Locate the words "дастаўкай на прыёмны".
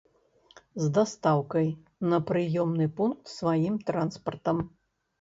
0.95-2.91